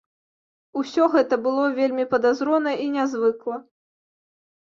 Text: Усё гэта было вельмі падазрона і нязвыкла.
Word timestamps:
Усё 0.79 1.03
гэта 1.15 1.37
было 1.47 1.65
вельмі 1.79 2.05
падазрона 2.13 2.73
і 2.87 2.87
нязвыкла. 2.95 3.55